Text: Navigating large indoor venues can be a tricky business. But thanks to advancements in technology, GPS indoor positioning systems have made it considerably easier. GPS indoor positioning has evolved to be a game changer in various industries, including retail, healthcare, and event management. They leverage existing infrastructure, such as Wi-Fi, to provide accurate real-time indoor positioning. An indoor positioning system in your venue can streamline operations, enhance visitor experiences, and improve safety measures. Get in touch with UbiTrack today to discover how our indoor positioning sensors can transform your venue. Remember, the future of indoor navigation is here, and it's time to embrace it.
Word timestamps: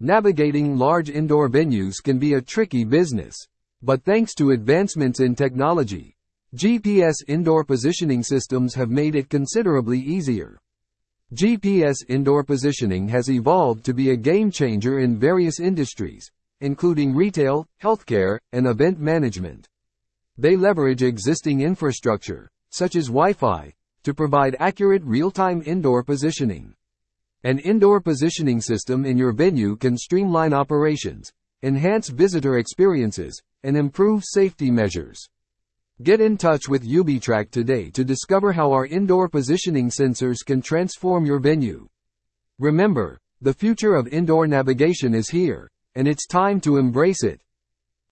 Navigating 0.00 0.76
large 0.76 1.08
indoor 1.08 1.48
venues 1.48 2.02
can 2.04 2.18
be 2.18 2.34
a 2.34 2.42
tricky 2.42 2.84
business. 2.84 3.34
But 3.80 4.04
thanks 4.04 4.34
to 4.34 4.50
advancements 4.50 5.20
in 5.20 5.34
technology, 5.34 6.14
GPS 6.54 7.14
indoor 7.28 7.64
positioning 7.64 8.22
systems 8.22 8.74
have 8.74 8.90
made 8.90 9.14
it 9.14 9.30
considerably 9.30 9.98
easier. 9.98 10.58
GPS 11.34 11.96
indoor 12.08 12.44
positioning 12.44 13.08
has 13.08 13.30
evolved 13.30 13.86
to 13.86 13.94
be 13.94 14.10
a 14.10 14.16
game 14.16 14.50
changer 14.50 14.98
in 14.98 15.18
various 15.18 15.60
industries, 15.60 16.30
including 16.60 17.14
retail, 17.14 17.66
healthcare, 17.82 18.38
and 18.52 18.66
event 18.66 19.00
management. 19.00 19.66
They 20.36 20.56
leverage 20.56 21.02
existing 21.02 21.62
infrastructure, 21.62 22.50
such 22.70 22.96
as 22.96 23.06
Wi-Fi, 23.06 23.72
to 24.04 24.14
provide 24.14 24.56
accurate 24.60 25.02
real-time 25.04 25.62
indoor 25.64 26.04
positioning. 26.04 26.75
An 27.46 27.60
indoor 27.60 28.00
positioning 28.00 28.60
system 28.60 29.04
in 29.04 29.16
your 29.16 29.30
venue 29.30 29.76
can 29.76 29.96
streamline 29.96 30.52
operations, 30.52 31.30
enhance 31.62 32.08
visitor 32.08 32.58
experiences, 32.58 33.40
and 33.62 33.76
improve 33.76 34.24
safety 34.24 34.68
measures. 34.68 35.28
Get 36.02 36.20
in 36.20 36.38
touch 36.38 36.68
with 36.68 36.84
UbiTrack 36.84 37.52
today 37.52 37.90
to 37.90 38.02
discover 38.02 38.52
how 38.52 38.72
our 38.72 38.84
indoor 38.84 39.28
positioning 39.28 39.90
sensors 39.90 40.44
can 40.44 40.60
transform 40.60 41.24
your 41.24 41.38
venue. 41.38 41.86
Remember, 42.58 43.16
the 43.40 43.54
future 43.54 43.94
of 43.94 44.08
indoor 44.08 44.48
navigation 44.48 45.14
is 45.14 45.28
here, 45.28 45.70
and 45.94 46.08
it's 46.08 46.26
time 46.26 46.60
to 46.62 46.78
embrace 46.78 47.22
it. 47.22 47.40